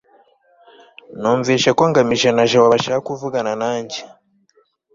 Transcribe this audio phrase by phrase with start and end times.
[1.19, 3.99] numvise ko ngamije na jabo bashaka kuvugana nanjye